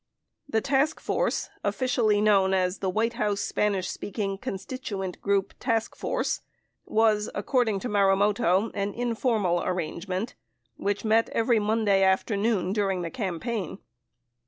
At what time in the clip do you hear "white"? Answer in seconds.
2.89-3.13